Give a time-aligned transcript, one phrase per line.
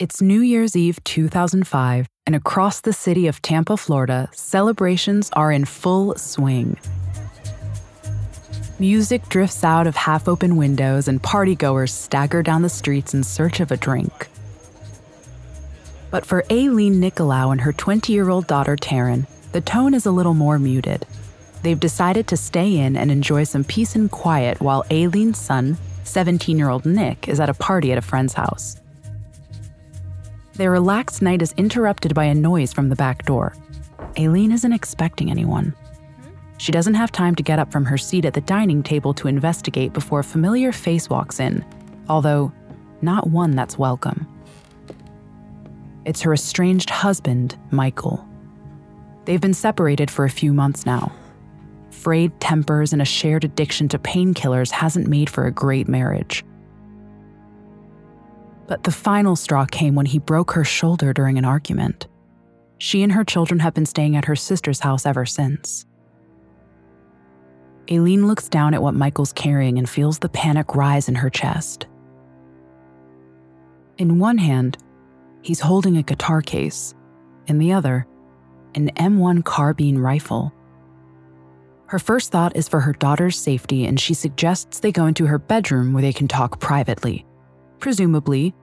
[0.00, 5.66] It's New Year's Eve 2005, and across the city of Tampa, Florida, celebrations are in
[5.66, 6.78] full swing.
[8.78, 13.60] Music drifts out of half open windows, and partygoers stagger down the streets in search
[13.60, 14.28] of a drink.
[16.10, 20.12] But for Aileen Nicolaou and her 20 year old daughter Taryn, the tone is a
[20.12, 21.06] little more muted.
[21.62, 26.56] They've decided to stay in and enjoy some peace and quiet while Aileen's son, 17
[26.56, 28.79] year old Nick, is at a party at a friend's house.
[30.60, 33.54] Their relaxed night is interrupted by a noise from the back door.
[34.18, 35.74] Aileen isn't expecting anyone.
[36.58, 39.26] She doesn't have time to get up from her seat at the dining table to
[39.26, 41.64] investigate before a familiar face walks in,
[42.10, 42.52] although
[43.00, 44.28] not one that's welcome.
[46.04, 48.22] It's her estranged husband, Michael.
[49.24, 51.10] They've been separated for a few months now.
[51.90, 56.44] Frayed tempers and a shared addiction to painkillers hasn't made for a great marriage.
[58.70, 62.06] But the final straw came when he broke her shoulder during an argument.
[62.78, 65.84] She and her children have been staying at her sister's house ever since.
[67.90, 71.88] Aileen looks down at what Michael's carrying and feels the panic rise in her chest.
[73.98, 74.78] In one hand,
[75.42, 76.94] he's holding a guitar case,
[77.48, 78.06] in the other,
[78.76, 80.54] an M1 carbine rifle.
[81.86, 85.40] Her first thought is for her daughter's safety, and she suggests they go into her
[85.40, 87.26] bedroom where they can talk privately.
[87.80, 88.54] Presumably,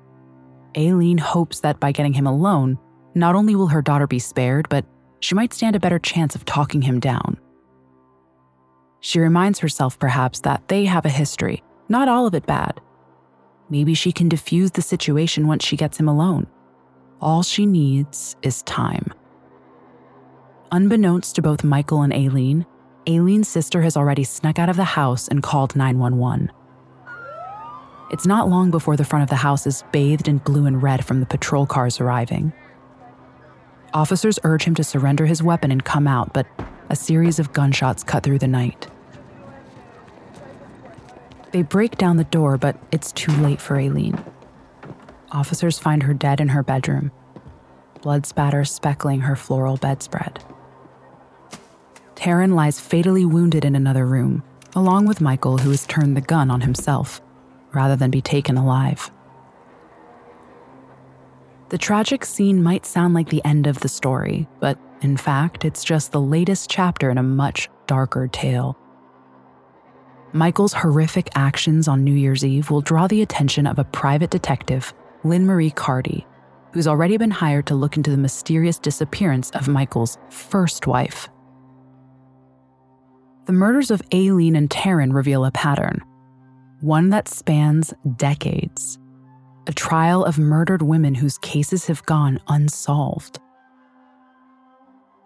[0.78, 2.78] Aileen hopes that by getting him alone,
[3.16, 4.86] not only will her daughter be spared, but
[5.20, 7.38] she might stand a better chance of talking him down.
[9.00, 12.80] She reminds herself, perhaps, that they have a history, not all of it bad.
[13.70, 16.48] Maybe she can diffuse the situation once she gets him alone.
[17.20, 19.12] All she needs is time.
[20.72, 22.66] Unbeknownst to both Michael and Aileen,
[23.08, 26.52] Aileen's sister has already snuck out of the house and called 911.
[28.10, 31.04] It's not long before the front of the house is bathed in blue and red
[31.04, 32.54] from the patrol cars arriving.
[33.94, 36.48] Officers urge him to surrender his weapon and come out, but
[36.90, 38.88] a series of gunshots cut through the night.
[41.52, 44.24] They break down the door, but it's too late for Aileen.
[45.32, 47.12] Officers find her dead in her bedroom,
[48.02, 50.44] blood spatter speckling her floral bedspread.
[52.16, 54.44] Taryn lies fatally wounded in another room,
[54.76, 57.22] along with Michael, who has turned the gun on himself
[57.78, 59.12] rather than be taken alive.
[61.70, 65.84] The tragic scene might sound like the end of the story, but in fact, it's
[65.84, 68.76] just the latest chapter in a much darker tale.
[70.34, 74.92] Michael's horrific actions on New Year's Eve will draw the attention of a private detective,
[75.24, 76.26] Lynn Marie Carty,
[76.72, 81.30] who's already been hired to look into the mysterious disappearance of Michael's first wife.
[83.46, 86.02] The murders of Aileen and Taryn reveal a pattern
[86.82, 89.00] one that spans decades.
[89.68, 93.40] A trial of murdered women whose cases have gone unsolved.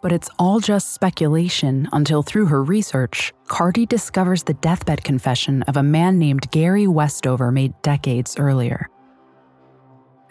[0.01, 5.77] But it's all just speculation until, through her research, Carty discovers the deathbed confession of
[5.77, 8.89] a man named Gary Westover made decades earlier.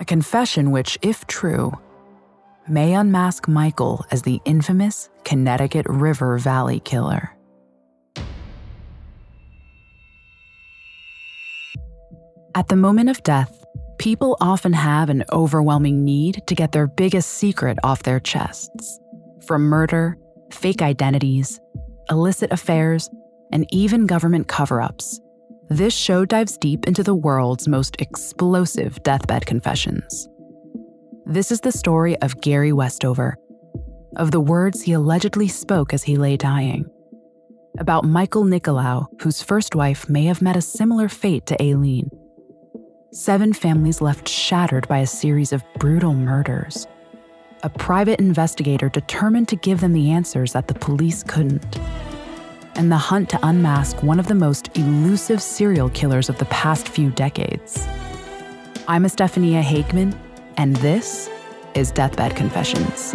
[0.00, 1.72] A confession which, if true,
[2.69, 7.37] may unmask Michael as the infamous Connecticut River Valley Killer.
[12.53, 13.65] At the moment of death,
[13.99, 18.99] people often have an overwhelming need to get their biggest secret off their chests.
[19.47, 20.19] From murder,
[20.53, 21.61] fake identities,
[22.11, 23.09] illicit affairs,
[23.53, 25.21] and even government cover ups,
[25.69, 30.28] this show dives deep into the world's most explosive deathbed confessions.
[31.27, 33.37] This is the story of Gary Westover,
[34.17, 36.84] of the words he allegedly spoke as he lay dying,
[37.78, 42.11] about Michael Nicolaou, whose first wife may have met a similar fate to Aileen
[43.12, 46.87] seven families left shattered by a series of brutal murders.
[47.65, 51.78] A private investigator determined to give them the answers that the police couldn't.
[52.76, 56.88] And the hunt to unmask one of the most elusive serial killers of the past
[56.88, 57.84] few decades.
[58.87, 60.16] I'm Estefania Hageman,
[60.56, 61.28] and this
[61.75, 63.14] is Deathbed Confessions.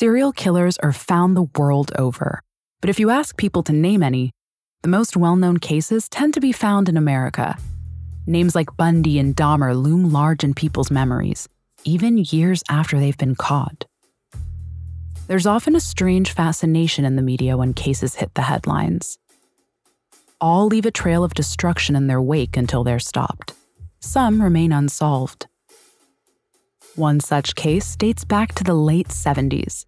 [0.00, 2.40] Serial killers are found the world over.
[2.80, 4.30] But if you ask people to name any,
[4.82, 7.58] the most well known cases tend to be found in America.
[8.24, 11.48] Names like Bundy and Dahmer loom large in people's memories,
[11.82, 13.86] even years after they've been caught.
[15.26, 19.18] There's often a strange fascination in the media when cases hit the headlines.
[20.40, 23.52] All leave a trail of destruction in their wake until they're stopped.
[23.98, 25.48] Some remain unsolved.
[26.98, 29.86] One such case dates back to the late 70s.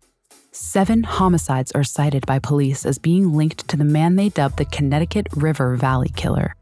[0.52, 4.64] Seven homicides are cited by police as being linked to the man they dubbed the
[4.64, 6.54] Connecticut River Valley Killer.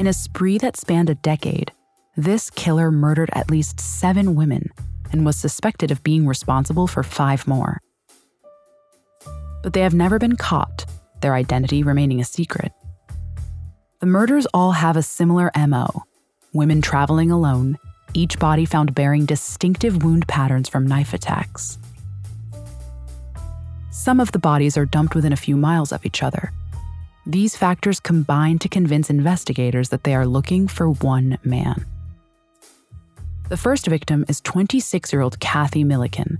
[0.00, 1.70] In a spree that spanned a decade,
[2.16, 4.68] this killer murdered at least seven women
[5.12, 7.78] and was suspected of being responsible for five more.
[9.62, 10.86] But they have never been caught,
[11.20, 12.72] their identity remaining a secret.
[14.00, 16.02] The murders all have a similar MO
[16.52, 17.78] women traveling alone,
[18.14, 21.78] each body found bearing distinctive wound patterns from knife attacks.
[23.90, 26.52] Some of the bodies are dumped within a few miles of each other.
[27.26, 31.84] These factors combine to convince investigators that they are looking for one man.
[33.48, 36.38] The first victim is 26 year old Cathy Millican.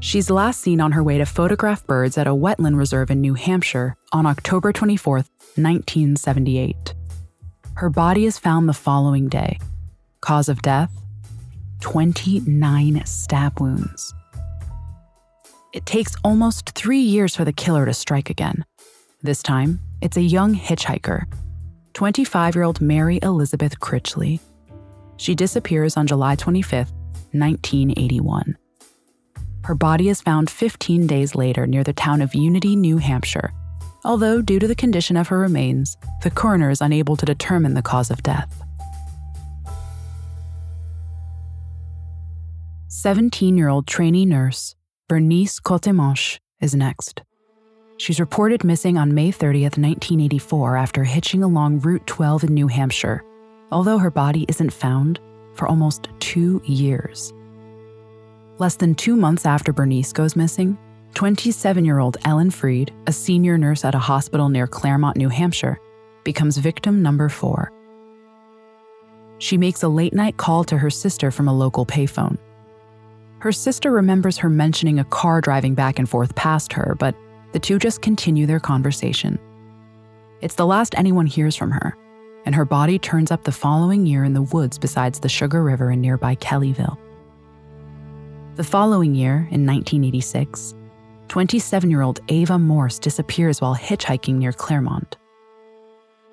[0.00, 3.34] She's last seen on her way to photograph birds at a wetland reserve in New
[3.34, 6.94] Hampshire on October 24, 1978.
[7.74, 9.58] Her body is found the following day.
[10.20, 10.90] Cause of death
[11.80, 14.14] 29 stab wounds.
[15.72, 18.64] It takes almost three years for the killer to strike again.
[19.22, 21.24] This time, it's a young hitchhiker,
[21.94, 24.40] 25 year old Mary Elizabeth Critchley.
[25.16, 26.90] She disappears on July 25,
[27.32, 28.56] 1981.
[29.64, 33.52] Her body is found 15 days later near the town of Unity, New Hampshire,
[34.04, 37.82] although, due to the condition of her remains, the coroner is unable to determine the
[37.82, 38.62] cause of death.
[42.92, 44.74] 17 year old trainee nurse
[45.08, 47.22] Bernice Courtemanche is next.
[47.98, 53.22] She's reported missing on May 30th, 1984, after hitching along Route 12 in New Hampshire,
[53.70, 55.20] although her body isn't found
[55.54, 57.32] for almost two years.
[58.58, 60.76] Less than two months after Bernice goes missing,
[61.14, 65.78] 27 year old Ellen Fried, a senior nurse at a hospital near Claremont, New Hampshire,
[66.24, 67.70] becomes victim number four.
[69.38, 72.36] She makes a late night call to her sister from a local payphone.
[73.40, 77.14] Her sister remembers her mentioning a car driving back and forth past her, but
[77.52, 79.38] the two just continue their conversation.
[80.42, 81.96] It's the last anyone hears from her,
[82.44, 85.90] and her body turns up the following year in the woods besides the Sugar River
[85.90, 86.98] in nearby Kellyville.
[88.56, 90.74] The following year, in 1986,
[91.28, 95.16] 27 year old Ava Morse disappears while hitchhiking near Claremont.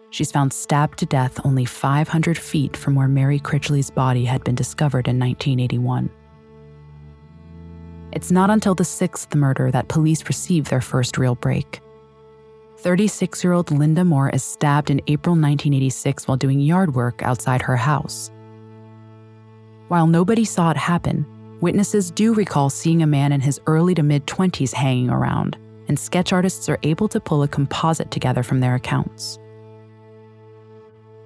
[0.10, 4.56] She's found stabbed to death only 500 feet from where Mary Critchley's body had been
[4.56, 6.10] discovered in 1981.
[8.18, 11.82] It's not until the sixth murder that police receive their first real break.
[12.78, 17.62] 36 year old Linda Moore is stabbed in April 1986 while doing yard work outside
[17.62, 18.32] her house.
[19.90, 21.28] While nobody saw it happen,
[21.62, 25.56] witnesses do recall seeing a man in his early to mid 20s hanging around,
[25.88, 29.38] and sketch artists are able to pull a composite together from their accounts.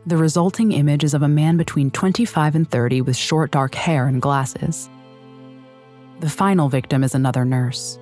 [0.07, 4.07] The resulting image is of a man between 25 and 30 with short dark hair
[4.07, 4.89] and glasses.
[6.21, 7.97] The final victim is another nurse.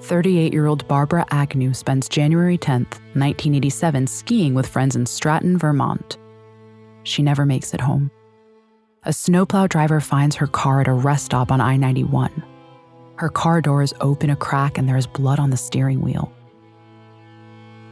[0.00, 6.16] 38 year old Barbara Agnew spends January 10, 1987, skiing with friends in Stratton, Vermont.
[7.02, 8.10] She never makes it home.
[9.02, 12.42] A snowplow driver finds her car at a rest stop on I 91.
[13.16, 16.32] Her car doors open a crack and there is blood on the steering wheel.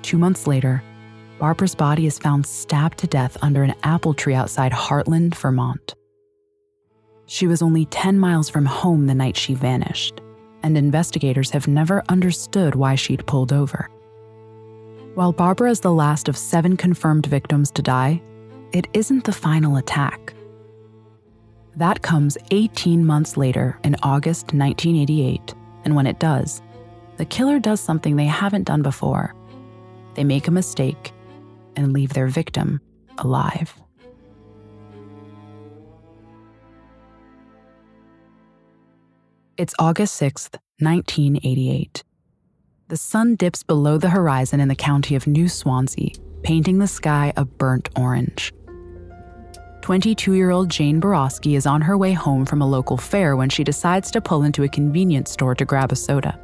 [0.01, 0.83] Two months later,
[1.39, 5.95] Barbara's body is found stabbed to death under an apple tree outside Hartland, Vermont.
[7.31, 10.23] She was only 10 miles from home the night she vanished,
[10.63, 13.91] and investigators have never understood why she'd pulled over.
[15.15, 18.23] While Barbara is the last of seven confirmed victims to die,
[18.73, 20.33] it isn't the final attack.
[21.77, 25.55] That comes 18 months later in August 1988,
[25.85, 26.63] and when it does,
[27.19, 29.35] the killer does something they haven't done before.
[30.15, 31.13] They make a mistake
[31.77, 32.81] and leave their victim
[33.19, 33.79] alive.
[39.59, 42.05] It's August 6th, 1988.
[42.87, 46.11] The sun dips below the horizon in the county of New Swansea,
[46.45, 48.53] painting the sky a burnt orange.
[49.81, 53.49] 22 year old Jane Boroski is on her way home from a local fair when
[53.49, 56.39] she decides to pull into a convenience store to grab a soda.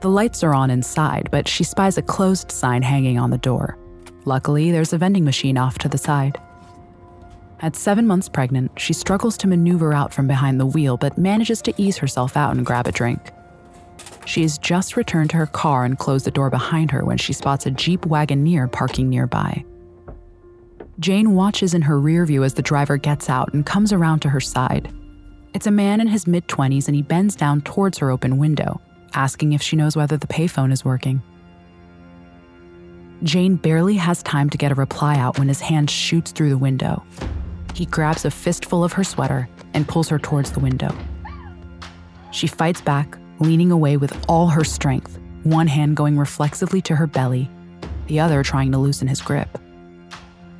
[0.00, 3.78] The lights are on inside, but she spies a closed sign hanging on the door.
[4.24, 6.36] Luckily, there's a vending machine off to the side.
[7.60, 11.60] At seven months pregnant, she struggles to maneuver out from behind the wheel but manages
[11.62, 13.32] to ease herself out and grab a drink.
[14.26, 17.32] She has just returned to her car and closed the door behind her when she
[17.32, 19.64] spots a Jeep Wagoneer parking nearby.
[21.00, 24.28] Jane watches in her rear view as the driver gets out and comes around to
[24.28, 24.92] her side.
[25.54, 28.80] It's a man in his mid 20s and he bends down towards her open window,
[29.14, 31.22] asking if she knows whether the payphone is working.
[33.24, 36.58] Jane barely has time to get a reply out when his hand shoots through the
[36.58, 37.02] window.
[37.78, 40.92] He grabs a fistful of her sweater and pulls her towards the window.
[42.32, 47.06] She fights back, leaning away with all her strength, one hand going reflexively to her
[47.06, 47.48] belly,
[48.08, 49.60] the other trying to loosen his grip.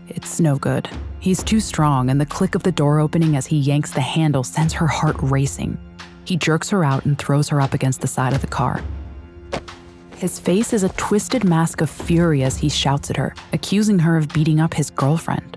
[0.06, 0.88] It's no good.
[1.18, 4.44] He's too strong, and the click of the door opening as he yanks the handle
[4.44, 5.76] sends her heart racing.
[6.24, 8.80] He jerks her out and throws her up against the side of the car.
[10.14, 14.16] His face is a twisted mask of fury as he shouts at her, accusing her
[14.16, 15.56] of beating up his girlfriend.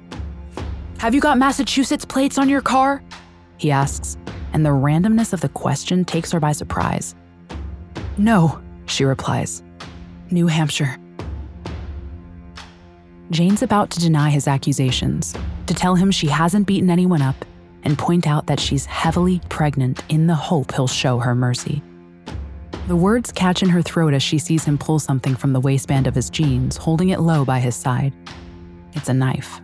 [1.01, 3.01] Have you got Massachusetts plates on your car?
[3.57, 4.19] He asks,
[4.53, 7.15] and the randomness of the question takes her by surprise.
[8.19, 9.63] No, she replies.
[10.29, 10.99] New Hampshire.
[13.31, 15.33] Jane's about to deny his accusations,
[15.65, 17.45] to tell him she hasn't beaten anyone up,
[17.81, 21.81] and point out that she's heavily pregnant in the hope he'll show her mercy.
[22.87, 26.05] The words catch in her throat as she sees him pull something from the waistband
[26.05, 28.13] of his jeans, holding it low by his side.
[28.93, 29.59] It's a knife.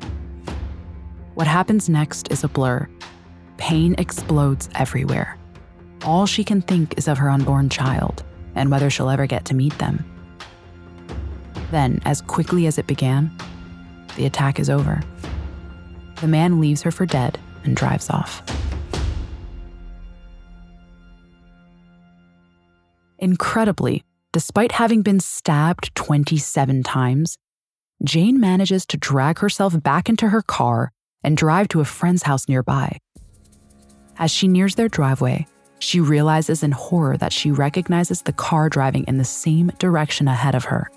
[1.38, 2.90] What happens next is a blur.
[3.58, 5.38] Pain explodes everywhere.
[6.04, 8.24] All she can think is of her unborn child
[8.56, 10.04] and whether she'll ever get to meet them.
[11.70, 13.30] Then, as quickly as it began,
[14.16, 15.04] the attack is over.
[16.22, 18.42] The man leaves her for dead and drives off.
[23.20, 27.38] Incredibly, despite having been stabbed 27 times,
[28.04, 30.92] Jane manages to drag herself back into her car
[31.24, 32.98] and drive to a friend's house nearby.
[34.18, 35.46] As she nears their driveway,
[35.80, 40.56] she realizes in horror that she recognizes the car driving in the same direction ahead
[40.56, 40.90] of her.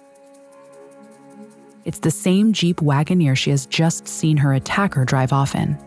[1.84, 5.78] It's the same Jeep Wagoneer she has just seen her attacker drive off in.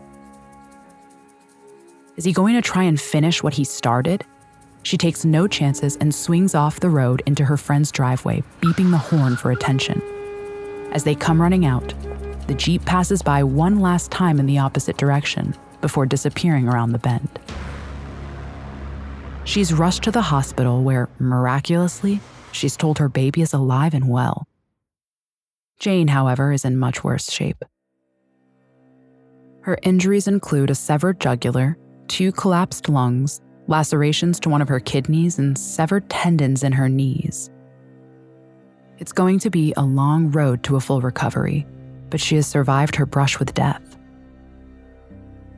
[2.16, 4.24] Is he going to try and finish what he started?
[4.84, 8.98] She takes no chances and swings off the road into her friend's driveway, beeping the
[8.98, 10.02] horn for attention.
[10.92, 11.92] As they come running out,
[12.46, 16.98] the Jeep passes by one last time in the opposite direction before disappearing around the
[16.98, 17.38] bend.
[19.44, 22.20] She's rushed to the hospital where, miraculously,
[22.52, 24.46] she's told her baby is alive and well.
[25.78, 27.62] Jane, however, is in much worse shape.
[29.60, 31.76] Her injuries include a severed jugular,
[32.08, 37.50] two collapsed lungs, lacerations to one of her kidneys, and severed tendons in her knees.
[38.98, 41.66] It's going to be a long road to a full recovery,
[42.14, 43.98] but she has survived her brush with death.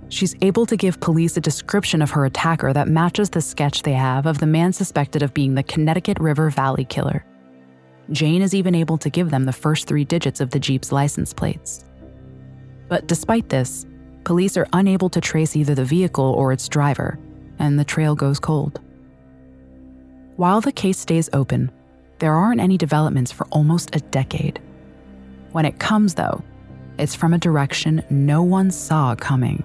[0.09, 3.93] She's able to give police a description of her attacker that matches the sketch they
[3.93, 7.27] have of the man suspected of being the Connecticut River Valley killer.
[8.11, 11.35] Jane is even able to give them the first three digits of the Jeep's license
[11.35, 11.85] plates.
[12.89, 13.85] But despite this,
[14.25, 17.19] police are unable to trace either the vehicle or its driver,
[17.59, 18.81] and the trail goes cold.
[20.37, 21.71] While the case stays open,
[22.19, 24.59] there aren't any developments for almost a decade.
[25.57, 26.45] When it comes, though,
[26.99, 29.65] it's from a direction no one saw coming.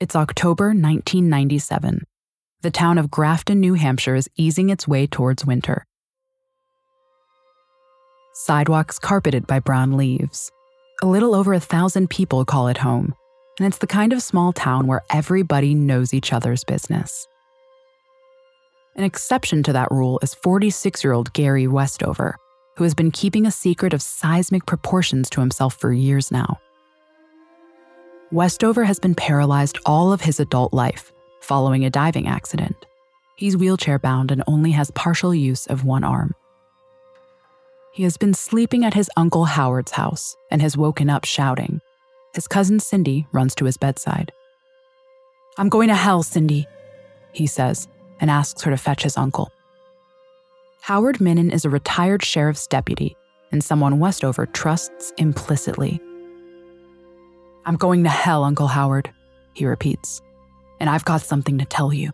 [0.00, 2.06] It's October 1997.
[2.62, 5.84] The town of Grafton, New Hampshire is easing its way towards winter.
[8.32, 10.50] Sidewalks carpeted by brown leaves.
[11.02, 13.14] A little over a thousand people call it home,
[13.58, 17.28] and it's the kind of small town where everybody knows each other's business.
[18.96, 22.36] An exception to that rule is 46 year old Gary Westover,
[22.78, 26.58] who has been keeping a secret of seismic proportions to himself for years now.
[28.32, 32.86] Westover has been paralyzed all of his adult life following a diving accident.
[33.34, 36.34] He's wheelchair bound and only has partial use of one arm.
[37.92, 41.80] He has been sleeping at his uncle Howard's house and has woken up shouting.
[42.32, 44.30] His cousin Cindy runs to his bedside.
[45.58, 46.68] I'm going to hell, Cindy,
[47.32, 47.88] he says,
[48.20, 49.50] and asks her to fetch his uncle.
[50.82, 53.16] Howard Minnin is a retired sheriff's deputy
[53.50, 56.00] and someone Westover trusts implicitly.
[57.70, 59.12] I'm going to hell, Uncle Howard,
[59.54, 60.20] he repeats,
[60.80, 62.10] and I've got something to tell you.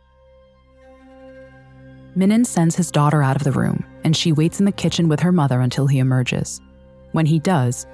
[2.15, 5.21] Minnin sends his daughter out of the room, and she waits in the kitchen with
[5.21, 6.61] her mother until he emerges.
[7.13, 7.87] When he does,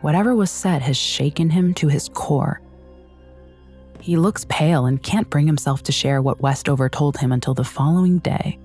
[0.00, 2.60] whatever was said has shaken him to his core.
[4.00, 7.62] He looks pale and can't bring himself to share what Westover told him until the
[7.62, 8.58] following day.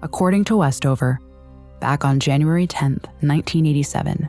[0.00, 1.18] According to Westover,
[1.80, 4.28] back on January 10th, 1987,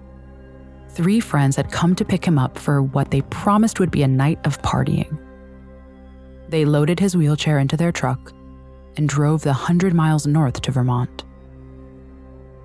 [1.00, 4.08] three friends had come to pick him up for what they promised would be a
[4.08, 5.18] night of partying.
[6.50, 8.34] They loaded his wheelchair into their truck
[8.98, 11.24] and drove the 100 miles north to Vermont.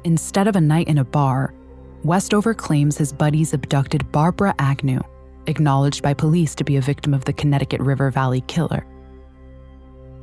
[0.02, 1.54] Instead of a night in a bar,
[2.02, 5.00] Westover claims his buddies abducted Barbara Agnew,
[5.46, 8.84] acknowledged by police to be a victim of the Connecticut River Valley killer.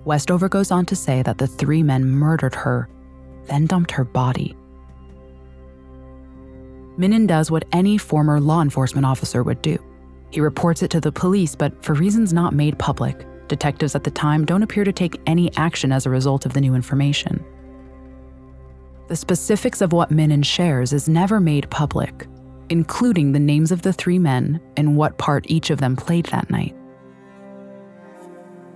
[0.03, 2.89] Westover goes on to say that the three men murdered her,
[3.45, 4.53] then dumped her body.
[7.01, 9.79] Minnin does what any former law enforcement officer would do.
[10.29, 14.11] He reports it to the police, but for reasons not made public, detectives at the
[14.11, 17.43] time don't appear to take any action as a result of the new information.
[19.07, 22.27] The specifics of what Minnin shares is never made public,
[22.69, 26.51] including the names of the three men and what part each of them played that
[26.51, 26.75] night.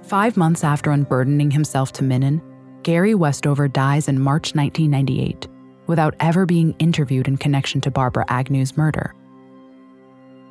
[0.02, 2.42] Five months after unburdening himself to Minnin,
[2.82, 5.48] Gary Westover dies in March 1998
[5.88, 9.14] without ever being interviewed in connection to Barbara Agnew's murder.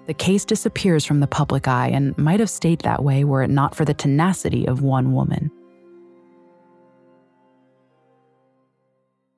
[0.06, 3.50] The case disappears from the public eye and might have stayed that way were it
[3.50, 5.50] not for the tenacity of one woman.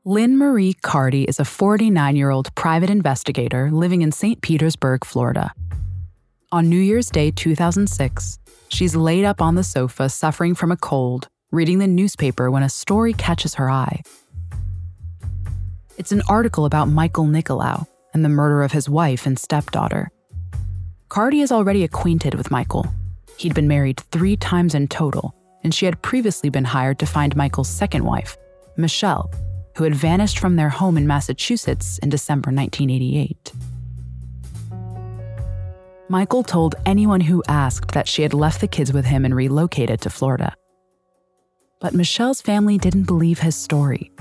[0.05, 4.41] Lynn Marie Carty is a 49 year old private investigator living in St.
[4.41, 5.53] Petersburg, Florida.
[6.53, 11.27] On New Year's Day 2006, she's laid up on the sofa suffering from a cold,
[11.51, 14.01] reading the newspaper when a story catches her eye.
[15.99, 20.11] It's an article about Michael Nicolaou and the murder of his wife and stepdaughter.
[21.09, 22.87] Carty is already acquainted with Michael.
[23.39, 27.35] He'd been married three times in total, and she had previously been hired to find
[27.35, 28.37] Michael's second wife,
[28.77, 29.31] Michelle,
[29.77, 33.53] who had vanished from their home in Massachusetts in December 1988.
[36.11, 40.03] Michael told anyone who asked that she had left the kids with him and relocated
[40.03, 40.55] to Florida.
[41.81, 44.13] But Michelle's family didn't believe his story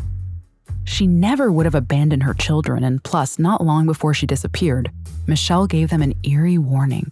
[0.85, 4.91] she never would have abandoned her children, and plus, not long before she disappeared,
[5.27, 7.11] Michelle gave them an eerie warning.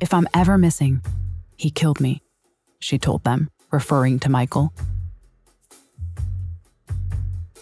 [0.00, 1.02] If I'm ever missing,
[1.56, 2.22] he killed me,
[2.80, 4.72] she told them, referring to Michael.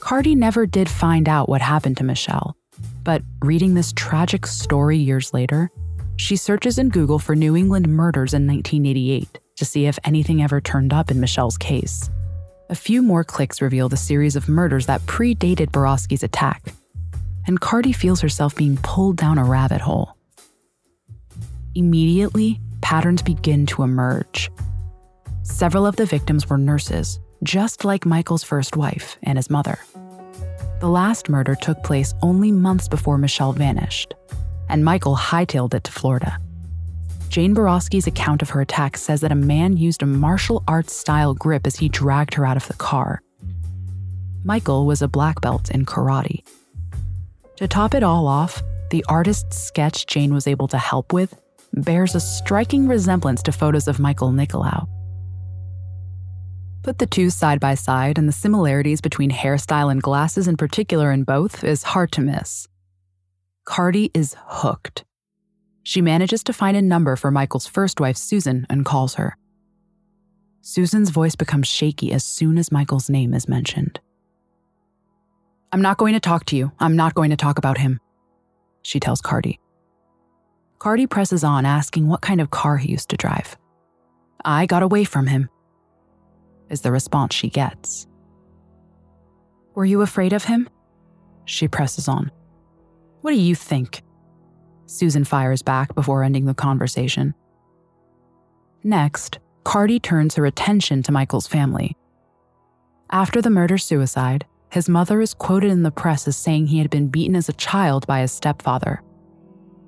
[0.01, 2.57] Carty never did find out what happened to Michelle,
[3.05, 5.71] but reading this tragic story years later,
[6.17, 10.61] she searches in Google for New England murders in 1988 to see if anything ever
[10.61, 12.11] turned up in Michelle's case.
[12.71, 16.73] A few more clicks reveal the series of murders that predated Boroski's attack,
[17.47, 20.17] and Carty feels herself being pulled down a rabbit hole.
[21.75, 24.51] Immediately, patterns begin to emerge.
[25.43, 29.79] Several of the victims were nurses, just like Michael's first wife and his mother.
[30.81, 34.15] The last murder took place only months before Michelle vanished,
[34.69, 36.39] and Michael hightailed it to Florida.
[37.33, 41.33] Jane Boroski's account of her attack says that a man used a martial arts style
[41.33, 43.23] grip as he dragged her out of the car.
[44.45, 46.45] Michael was a black belt in karate.
[47.57, 51.35] To top it all off, the artist's sketch Jane was able to help with
[51.73, 54.87] bears a striking resemblance to photos of Michael Nicolaou.
[56.83, 61.11] Put the two side by side, and the similarities between hairstyle and glasses in particular
[61.11, 62.69] in both is hard to miss.
[63.65, 65.05] Carty is hooked.
[65.83, 69.37] She manages to find a number for Michael's first wife, Susan, and calls her.
[70.61, 73.99] Susan's voice becomes shaky as soon as Michael's name is mentioned.
[75.73, 76.71] I'm not going to talk to you.
[76.79, 77.99] I'm not going to talk about him,
[78.83, 79.59] she tells Carty.
[80.79, 83.57] Carty presses on, asking what kind of car he used to drive.
[84.45, 85.49] I got away from him,
[86.69, 88.07] is the response she gets.
[89.75, 90.69] Were you afraid of him?
[91.45, 92.31] She presses on.
[93.21, 94.03] What do you think?
[94.93, 97.35] Susan fires back before ending the conversation.
[98.85, 101.97] Next, Carty turns her attention to Michael's family.
[103.11, 106.91] After the murder suicide, his mother is quoted in the press as saying he had
[106.91, 109.03] been beaten as a child by his stepfather.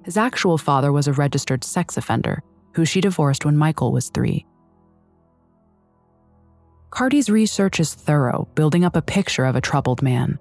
[0.05, 2.43] His actual father was a registered sex offender
[2.75, 4.47] who she divorced when Michael was three.
[6.91, 10.39] Carty's research is thorough, building up a picture of a troubled man.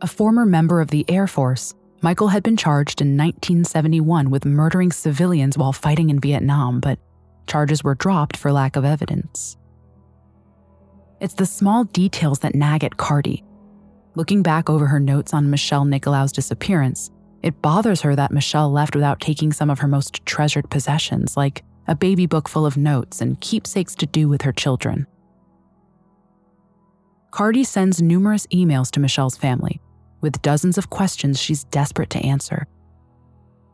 [0.00, 1.74] A former member of the Air Force,
[2.04, 6.98] Michael had been charged in 1971 with murdering civilians while fighting in Vietnam, but
[7.46, 9.56] charges were dropped for lack of evidence.
[11.20, 13.44] It's the small details that nag at Carty.
[14.16, 18.96] Looking back over her notes on Michelle Nicolaou's disappearance, it bothers her that Michelle left
[18.96, 23.20] without taking some of her most treasured possessions, like a baby book full of notes
[23.20, 25.06] and keepsakes to do with her children.
[27.30, 29.80] Carty sends numerous emails to Michelle's family
[30.22, 32.66] with dozens of questions she's desperate to answer.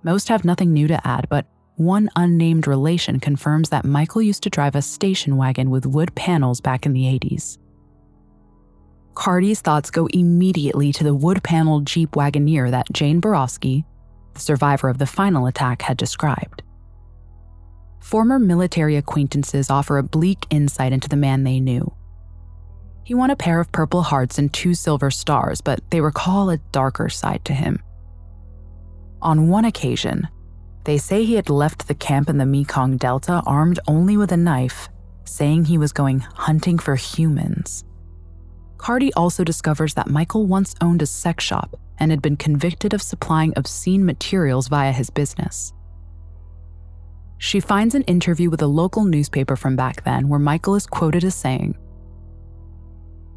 [0.02, 4.50] Most have nothing new to add, but one unnamed relation confirms that Michael used to
[4.50, 7.58] drive a station wagon with wood panels back in the 80s.
[9.14, 13.84] Carty's thoughts go immediately to the wood paneled Jeep Wagoneer that Jane Borofsky,
[14.34, 16.62] the survivor of the final attack, had described.
[18.00, 21.92] Former military acquaintances offer a bleak insight into the man they knew.
[23.08, 26.58] He won a pair of Purple Hearts and two Silver Stars, but they recall a
[26.72, 27.82] darker side to him.
[29.22, 30.28] On one occasion,
[30.84, 34.36] they say he had left the camp in the Mekong Delta armed only with a
[34.36, 34.90] knife,
[35.24, 37.82] saying he was going hunting for humans.
[38.76, 43.00] Carty also discovers that Michael once owned a sex shop and had been convicted of
[43.00, 45.72] supplying obscene materials via his business.
[47.38, 51.24] She finds an interview with a local newspaper from back then where Michael is quoted
[51.24, 51.74] as saying,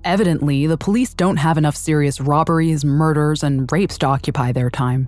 [0.04, 5.08] Evidently, the police don't have enough serious robberies, murders, and rapes to occupy their time.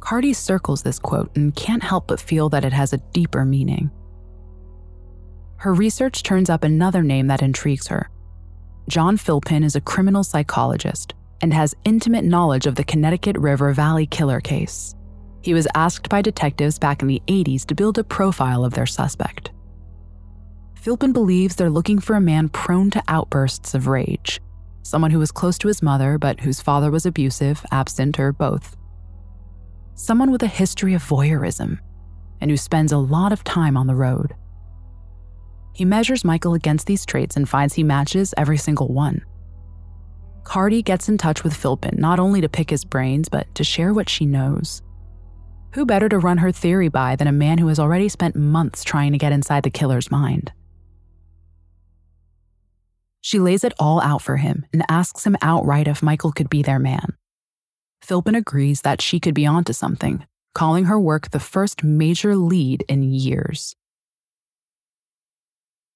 [0.00, 3.90] Carty circles this quote and can't help but feel that it has a deeper meaning.
[5.58, 8.10] Her research turns up another name that intrigues her.
[8.88, 14.06] John Philpin is a criminal psychologist and has intimate knowledge of the Connecticut River Valley
[14.06, 14.96] killer case.
[15.42, 18.86] He was asked by detectives back in the 80s to build a profile of their
[18.86, 19.51] suspect.
[20.82, 24.40] Philpin believes they're looking for a man prone to outbursts of rage,
[24.82, 28.76] someone who was close to his mother but whose father was abusive, absent, or both.
[29.94, 31.78] Someone with a history of voyeurism
[32.40, 34.34] and who spends a lot of time on the road.
[35.72, 39.24] He measures Michael against these traits and finds he matches every single one.
[40.42, 43.94] Carty gets in touch with Philpin not only to pick his brains, but to share
[43.94, 44.82] what she knows.
[45.74, 48.82] Who better to run her theory by than a man who has already spent months
[48.82, 50.52] trying to get inside the killer's mind?
[53.22, 56.62] She lays it all out for him and asks him outright if Michael could be
[56.62, 57.14] their man.
[58.02, 62.84] Philpin agrees that she could be onto something, calling her work the first major lead
[62.88, 63.76] in years.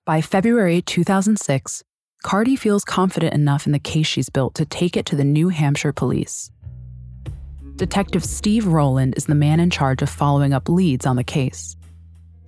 [0.07, 1.83] By February 2006,
[2.23, 5.49] Carty feels confident enough in the case she's built to take it to the New
[5.49, 6.53] Hampshire police.
[7.75, 11.77] Detective Steve Rowland is the man in charge of following up leads on the case.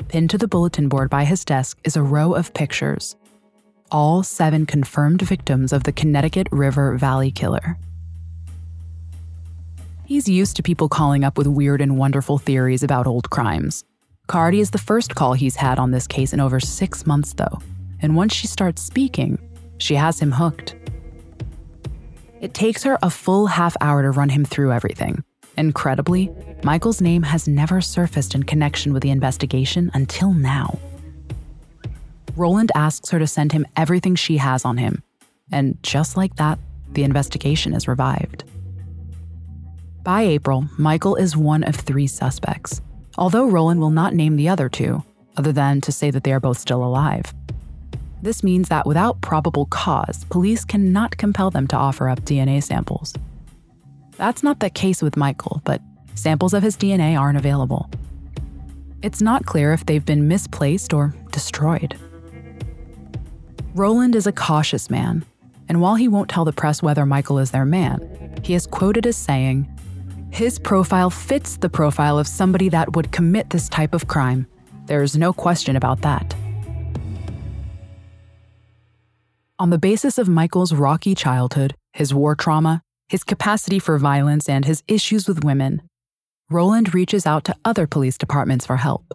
[0.06, 3.16] Pinned to the bulletin board by his desk is a row of pictures.
[3.90, 7.78] All seven confirmed victims of the Connecticut River Valley killer.
[10.04, 13.84] He's used to people calling up with weird and wonderful theories about old crimes.
[14.26, 17.60] Carty is the first call he's had on this case in over six months, though,
[18.00, 19.38] and once she starts speaking,
[19.78, 20.76] she has him hooked.
[22.42, 25.24] It takes her a full half hour to run him through everything.
[25.56, 26.30] Incredibly,
[26.62, 30.78] Michael's name has never surfaced in connection with the investigation until now.
[32.38, 35.02] Rowland asks her to send him everything she has on him,
[35.50, 36.58] and just like that,
[36.92, 38.44] the investigation is revived.
[40.04, 42.80] By April, Michael is one of three suspects,
[43.18, 45.02] although Roland will not name the other two,
[45.36, 47.34] other than to say that they are both still alive.
[48.22, 53.14] This means that without probable cause, police cannot compel them to offer up DNA samples.
[54.16, 55.82] That's not the case with Michael, but
[56.14, 57.90] samples of his DNA aren't available.
[59.02, 61.98] It's not clear if they've been misplaced or destroyed.
[63.78, 65.24] Roland is a cautious man,
[65.68, 69.06] and while he won't tell the press whether Michael is their man, he is quoted
[69.06, 69.68] as saying,
[70.32, 74.48] His profile fits the profile of somebody that would commit this type of crime.
[74.86, 76.34] There's no question about that.
[79.60, 84.64] On the basis of Michael's rocky childhood, his war trauma, his capacity for violence, and
[84.64, 85.82] his issues with women,
[86.50, 89.14] Roland reaches out to other police departments for help.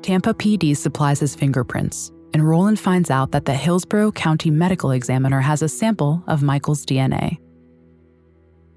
[0.00, 5.40] Tampa PD supplies his fingerprints, and Roland finds out that the Hillsborough County Medical Examiner
[5.40, 7.38] has a sample of Michael's DNA.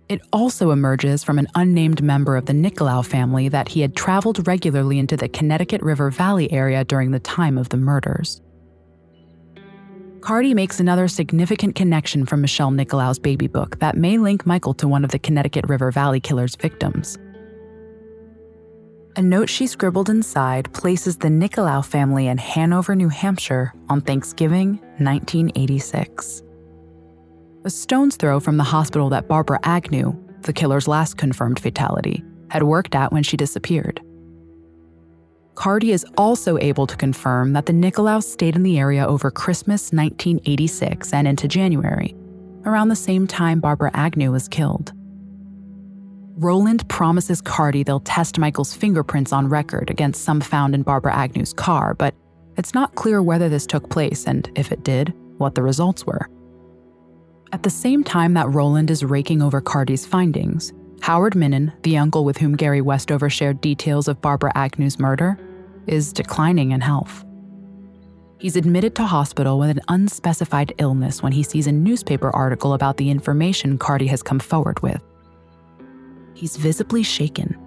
[0.10, 4.48] It also emerges from an unnamed member of the Nicolaou family that he had traveled
[4.48, 8.42] regularly into the Connecticut River Valley area during the time of the murders.
[10.22, 14.88] Carty makes another significant connection from Michelle Nicolaou's baby book that may link Michael to
[14.88, 17.18] one of the Connecticut River Valley killer's victims.
[19.16, 24.78] A note she scribbled inside places the Nicolaou family in Hanover, New Hampshire on Thanksgiving
[25.00, 26.44] 1986.
[27.66, 32.64] A stone's throw from the hospital that Barbara Agnew, the killer's last confirmed fatality, had
[32.64, 34.00] worked at when she disappeared.
[35.56, 39.92] Carty is also able to confirm that the Nicolaous stayed in the area over Christmas
[39.92, 42.16] 1986 and into January,
[42.64, 44.94] around the same time Barbara Agnew was killed.
[46.42, 51.52] Roland promises Carty they'll test Michael's fingerprints on record against some found in Barbara Agnew's
[51.52, 52.16] car, but
[52.56, 56.30] it's not clear whether this took place and, if it did, what the results were.
[57.52, 60.72] At the same time that Roland is raking over Carty's findings,
[61.02, 65.38] Howard Minnin, the uncle with whom Gary Westover shared details of Barbara Agnew's murder,
[65.88, 67.26] is declining in health.
[68.38, 72.96] He's admitted to hospital with an unspecified illness when he sees a newspaper article about
[72.96, 75.04] the information Carty has come forward with.
[76.40, 77.58] He's visibly shaken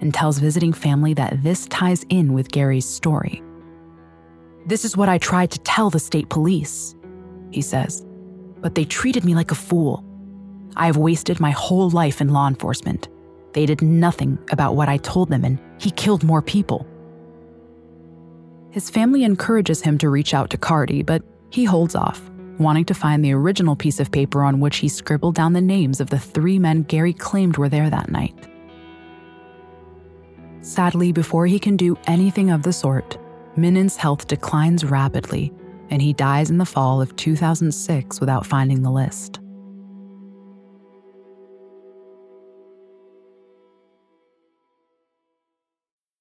[0.00, 3.42] and tells visiting family that this ties in with Gary's story.
[4.64, 6.96] This is what I tried to tell the state police,
[7.50, 8.02] he says,
[8.62, 10.02] but they treated me like a fool.
[10.74, 13.08] I have wasted my whole life in law enforcement.
[13.52, 16.86] They did nothing about what I told them, and he killed more people.
[18.70, 22.22] His family encourages him to reach out to Carty, but he holds off,
[22.58, 26.00] wanting to find the original piece of paper on which he scribbled down the names
[26.00, 28.34] of the three men Gary claimed were there that night.
[30.60, 33.18] Sadly, before he can do anything of the sort,
[33.56, 35.52] Minnin's health declines rapidly,
[35.90, 39.40] and he dies in the fall of 2006 without finding the list.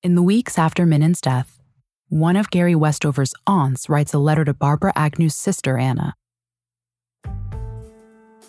[0.03, 1.61] In the weeks after Minnin's death,
[2.09, 6.13] one of Gary Westover's aunts writes a letter to Barbara Agnew's sister, Anna.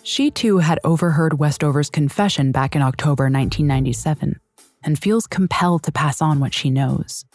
[0.05, 4.39] She too had overheard Westover's confession back in October 1997
[4.83, 7.25] and feels compelled to pass on what she knows.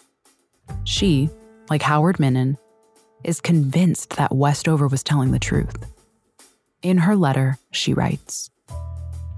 [0.85, 1.31] She,
[1.69, 2.57] like Howard Minnin,
[3.25, 5.75] is convinced that Westover was telling the truth.
[6.81, 8.51] In her letter, she writes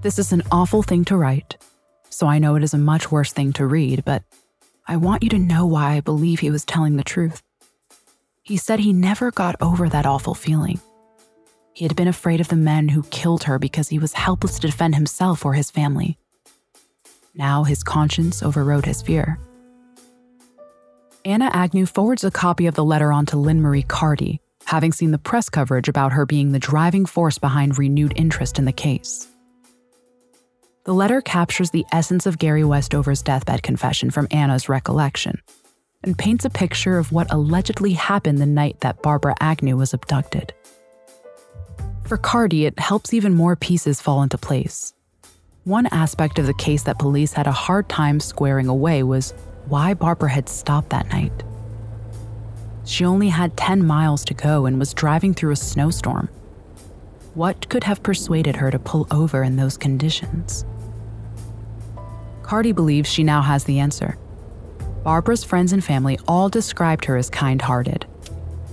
[0.02, 1.56] This is an awful thing to write,
[2.10, 4.24] so I know it is a much worse thing to read, but
[4.86, 7.42] I want you to know why I believe he was telling the truth.
[8.42, 10.82] He said he never got over that awful feeling.
[11.74, 14.66] He had been afraid of the men who killed her because he was helpless to
[14.66, 16.18] defend himself or his family.
[17.34, 19.38] Now his conscience overrode his fear.
[21.24, 25.12] Anna Agnew forwards a copy of the letter on to Lynn Marie Carty, having seen
[25.12, 29.28] the press coverage about her being the driving force behind renewed interest in the case.
[30.84, 35.40] The letter captures the essence of Gary Westover's deathbed confession from Anna's recollection
[36.02, 40.52] and paints a picture of what allegedly happened the night that Barbara Agnew was abducted.
[42.04, 44.92] For Carty, it helps even more pieces fall into place.
[45.64, 49.32] One aspect of the case that police had a hard time squaring away was
[49.66, 51.32] why Barbara had stopped that night.
[52.84, 56.28] She only had 10 miles to go and was driving through a snowstorm.
[57.34, 60.66] What could have persuaded her to pull over in those conditions?
[62.42, 64.18] Carty believes she now has the answer.
[65.04, 68.04] Barbara's friends and family all described her as kind hearted.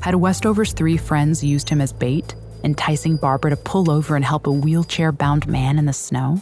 [0.01, 4.47] Had Westover's three friends used him as bait, enticing Barbara to pull over and help
[4.47, 6.41] a wheelchair bound man in the snow?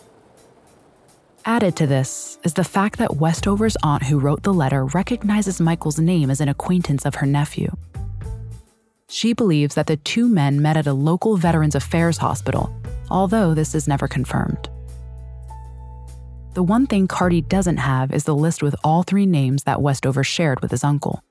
[1.45, 5.99] Added to this is the fact that Westover's aunt who wrote the letter recognizes Michael's
[5.99, 7.71] name as an acquaintance of her nephew.
[9.09, 12.75] She believes that the two men met at a local Veterans Affairs hospital,
[13.09, 14.69] although this is never confirmed.
[16.53, 20.23] The one thing Carty doesn't have is the list with all three names that Westover
[20.23, 21.21] shared with his uncle.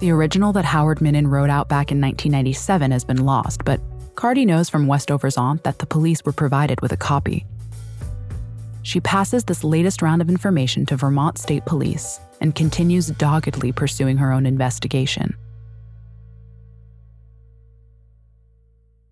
[0.00, 3.82] The original that Howard Minnin wrote out back in 1997 has been lost, but
[4.14, 7.44] Carty knows from Westover's aunt that the police were provided with a copy.
[8.82, 14.16] she passes this latest round of information to Vermont State Police and continues doggedly pursuing
[14.16, 15.36] her own investigation.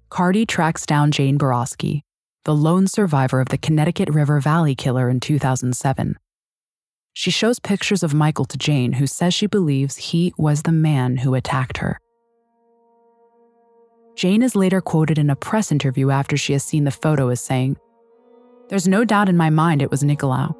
[0.08, 2.00] Carty tracks down Jane Boroski,
[2.44, 6.16] the lone survivor of the Connecticut River Valley killer in 2007.
[7.18, 11.16] She shows pictures of Michael to Jane, who says she believes he was the man
[11.16, 11.98] who attacked her.
[14.14, 17.40] Jane is later quoted in a press interview after she has seen the photo as
[17.40, 17.76] saying,
[18.68, 20.54] There's no doubt in my mind it was Nicolaou.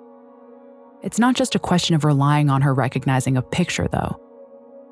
[1.05, 4.21] It's not just a question of relying on her recognizing a picture, though.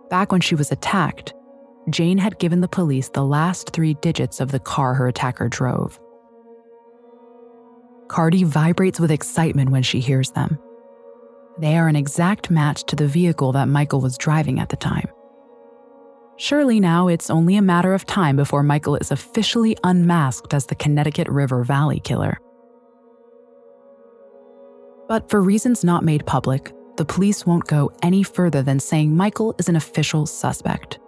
[0.08, 1.34] Back when she was attacked,
[1.90, 5.98] Jane had given the police the last three digits of the car her attacker drove.
[8.06, 10.60] Carty vibrates with excitement when she hears them.
[11.58, 15.08] They are an exact match to the vehicle that Michael was driving at the time.
[16.36, 20.74] Surely now it's only a matter of time before Michael is officially unmasked as the
[20.74, 22.38] Connecticut River Valley killer.
[25.08, 29.54] But for reasons not made public, the police won't go any further than saying Michael
[29.58, 30.98] is an official suspect.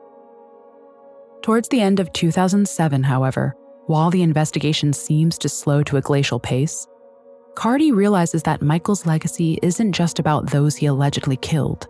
[1.42, 3.54] Towards the end of 2007, however,
[3.86, 6.86] while the investigation seems to slow to a glacial pace,
[7.58, 11.88] Carty realizes that Michael's legacy isn't just about those he allegedly killed.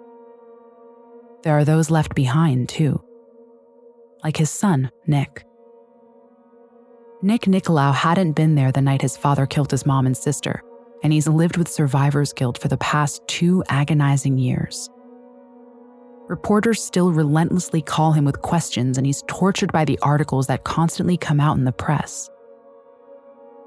[1.43, 3.05] There are those left behind, too.
[4.25, 5.45] Like his son, Nick.
[7.21, 10.63] Nick Nicolaou hadn't been there the night his father killed his mom and sister,
[11.03, 14.89] and he's lived with survivor's guilt for the past two agonizing years.
[16.29, 21.19] Reporters still relentlessly call him with questions, and he's tortured by the articles that constantly
[21.19, 22.31] come out in the press.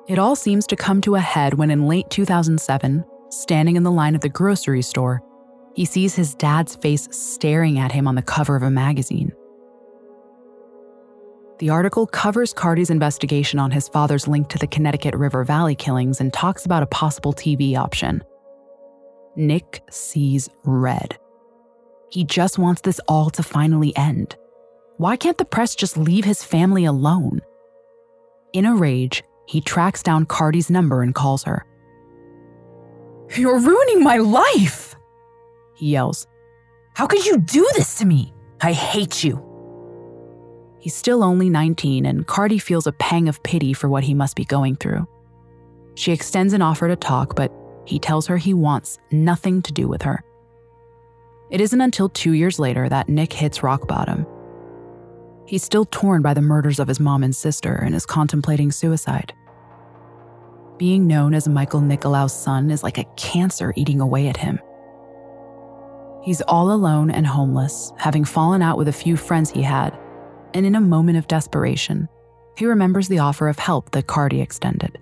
[0.08, 3.92] It all seems to come to a head when, in late 2007, standing in the
[3.92, 5.22] line of the grocery store,
[5.76, 9.32] he sees his dad's face staring at him on the cover of a magazine.
[11.60, 16.20] The article covers Carty's investigation on his father's link to the Connecticut River Valley killings
[16.20, 18.24] and talks about a possible TV option.
[19.36, 21.18] Nick sees red.
[22.10, 24.36] He just wants this all to finally end.
[24.98, 27.42] Why can't the press just leave his family alone?
[28.54, 31.66] In a rage, he tracks down Carty's number and calls her.
[33.36, 34.96] You're ruining my life!
[35.76, 36.28] He yells.
[36.94, 38.34] How could you do this to me?
[38.62, 39.44] I hate you.
[40.80, 44.36] He's still only 19, and Carty feels a pang of pity for what he must
[44.36, 45.08] be going through.
[45.96, 47.52] She extends an offer to talk, but
[47.86, 50.24] he tells her he wants nothing to do with her.
[51.50, 54.26] It isn't until two years later that Nick hits rock bottom.
[55.52, 59.34] He's still torn by the murders of his mom and sister and is contemplating suicide.
[60.78, 64.62] Being known as Michael Nicolaou's son is like a cancer eating away at him.
[66.24, 70.00] He's all alone and homeless, having fallen out with a few friends he had,
[70.54, 72.08] and in a moment of desperation,
[72.58, 74.98] he remembers the offer of help that Carty extended.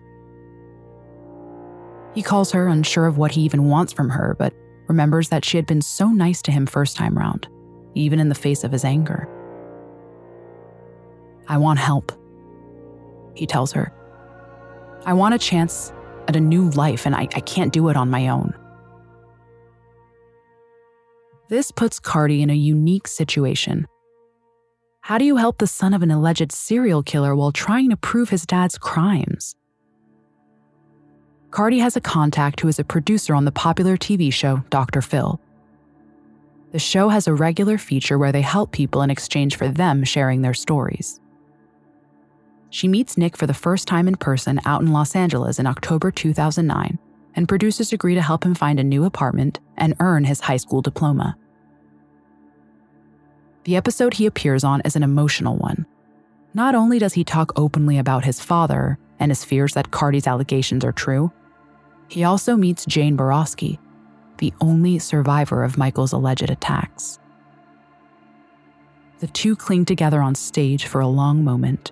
[2.16, 4.56] He calls her, unsure of what he even wants from her, but
[4.88, 7.48] remembers that she had been so nice to him first time round,
[7.94, 9.30] even in the face of his anger.
[11.50, 12.12] I want help,
[13.34, 13.92] he tells her.
[15.06, 15.92] I want a chance
[16.28, 18.54] at a new life, and I, I can't do it on my own.
[21.50, 23.88] This puts Carty in a unique situation.
[25.02, 28.30] How do you help the son of an alleged serial killer while trying to prove
[28.30, 29.56] his dad's crimes?
[31.50, 35.02] Carty has a contact who is a producer on the popular TV show Dr.
[35.02, 35.42] Phil.
[36.72, 40.44] The show has a regular feature where they help people in exchange for them sharing
[40.44, 41.20] their stories.
[42.69, 46.12] She meets Nick for the first time in person out in Los Angeles in October
[46.12, 46.99] 2009,
[47.36, 50.82] and producers agree to help him find a new apartment and earn his high school
[50.82, 51.36] diploma.
[53.63, 55.86] The episode he appears on is an emotional one.
[56.53, 60.86] Not only does he talk openly about his father and his fears that Carty's allegations
[60.86, 61.32] are true,
[62.08, 63.77] he also meets Jane Boroski,
[64.38, 67.19] the only survivor of Michael's alleged attacks.
[69.19, 71.91] The two cling together on stage for a long moment,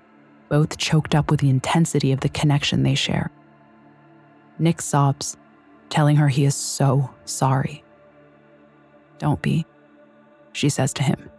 [0.49, 3.31] both choked up with the intensity of the connection they share.
[4.60, 5.38] Nick sobs,
[5.89, 7.83] telling her he is so sorry.
[9.19, 9.65] Don't be,
[10.53, 11.29] she says to him.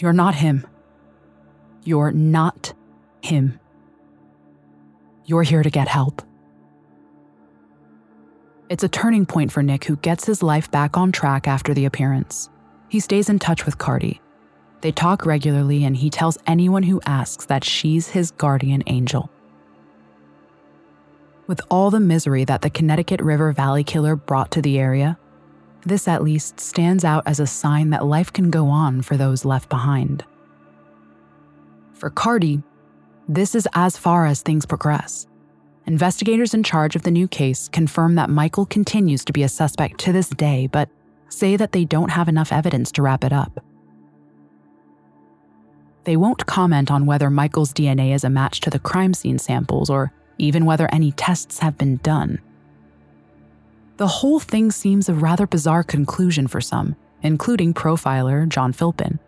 [0.00, 0.66] You're not him.
[1.84, 2.72] You're not
[3.22, 3.60] him.
[5.24, 6.22] You're here to get help.
[8.68, 11.84] It's a turning point for Nick, who gets his life back on track after the
[11.84, 12.50] appearance.
[12.88, 14.20] He stays in touch with Carty.
[14.84, 19.30] They talk regularly, and he tells anyone who asks that she's his guardian angel.
[21.46, 25.18] With all the misery that the Connecticut River Valley killer brought to the area,
[25.86, 29.46] this at least stands out as a sign that life can go on for those
[29.46, 30.22] left behind.
[31.94, 32.62] For Carty,
[33.26, 35.26] this is as far as things progress.
[35.86, 39.98] Investigators in charge of the new case confirm that Michael continues to be a suspect
[40.00, 40.90] to this day, but
[41.30, 43.64] say that they don't have enough evidence to wrap it up.
[46.04, 49.88] They won't comment on whether Michael's DNA is a match to the crime scene samples
[49.88, 52.40] or even whether any tests have been done.
[53.96, 59.18] The whole thing seems a rather bizarre conclusion for some, including profiler John Philpin.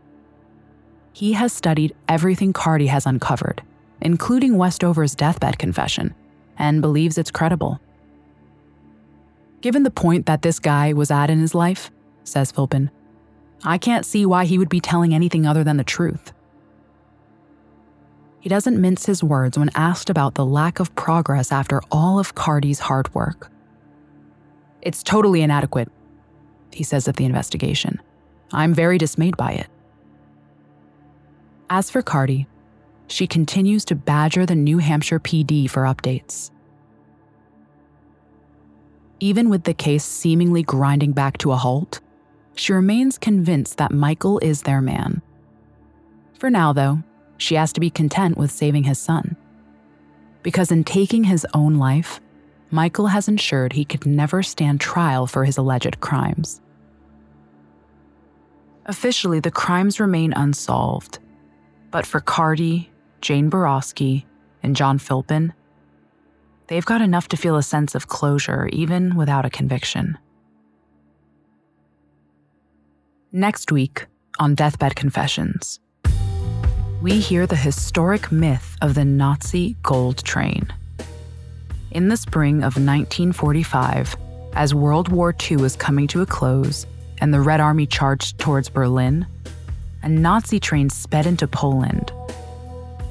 [1.12, 3.62] He has studied everything Carty has uncovered,
[4.02, 6.14] including Westover's deathbed confession,
[6.58, 7.80] and believes it's credible.
[9.62, 11.90] Given the point that this guy was at in his life,
[12.24, 12.90] says Philpin,
[13.64, 16.32] I can't see why he would be telling anything other than the truth.
[18.46, 22.36] He doesn't mince his words when asked about the lack of progress after all of
[22.36, 23.50] Carty's hard work.
[24.80, 25.90] It's totally inadequate,
[26.70, 28.00] he says of the investigation.
[28.52, 29.66] I'm very dismayed by it.
[31.68, 32.46] As for Carty,
[33.08, 36.52] she continues to badger the New Hampshire PD for updates.
[39.18, 41.98] Even with the case seemingly grinding back to a halt,
[42.54, 45.20] she remains convinced that Michael is their man.
[46.38, 47.02] For now, though,
[47.38, 49.36] she has to be content with saving his son.
[50.42, 52.20] Because in taking his own life,
[52.70, 56.60] Michael has ensured he could never stand trial for his alleged crimes.
[58.86, 61.18] Officially, the crimes remain unsolved,
[61.90, 64.24] but for Carty, Jane Boroski,
[64.62, 65.52] and John Philpin,
[66.68, 70.18] they've got enough to feel a sense of closure even without a conviction.
[73.32, 74.06] Next week
[74.38, 75.80] on Deathbed Confessions,
[77.02, 80.72] we hear the historic myth of the Nazi gold train.
[81.90, 84.16] In the spring of 1945,
[84.54, 86.86] as World War II was coming to a close
[87.18, 89.26] and the Red Army charged towards Berlin,
[90.02, 92.12] a Nazi train sped into Poland.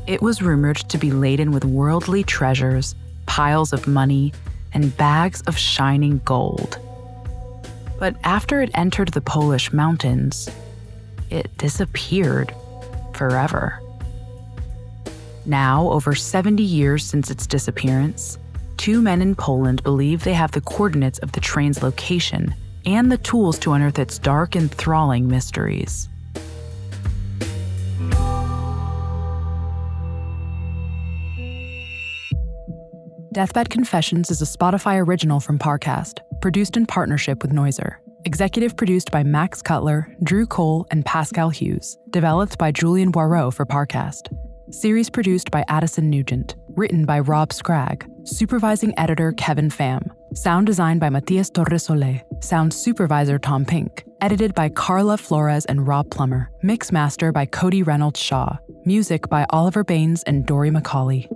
[0.08, 2.96] It was rumored to be laden with worldly treasures,
[3.28, 4.34] piles of money,
[4.74, 6.80] and bags of shining gold.
[8.00, 10.50] But after it entered the Polish mountains,
[11.30, 12.54] it disappeared
[13.16, 13.82] forever.
[15.46, 18.38] Now, over 70 years since its disappearance,
[18.78, 22.54] two men in Poland believe they have the coordinates of the train's location
[22.86, 26.10] and the tools to unearth its dark, enthralling mysteries.
[33.36, 37.98] Deathbed Confessions is a Spotify original from Parcast, produced in partnership with Noiser.
[38.28, 41.96] Executive produced by Max Cutler, Drew Cole, and Pascal Hughes.
[42.10, 44.36] Developed by Julian Boireau for Parcast.
[44.72, 46.56] Series produced by Addison Nugent.
[46.70, 48.10] Written by Rob Scragg.
[48.24, 50.10] Supervising editor Kevin Pham.
[50.34, 52.24] Sound design by Matias Torresole.
[52.44, 54.04] Sound supervisor Tom Pink.
[54.22, 56.50] Edited by Carla Flores and Rob Plummer.
[56.64, 58.58] Mix master by Cody Reynolds Shaw.
[58.86, 61.28] Music by Oliver Baines and Dory McCauley.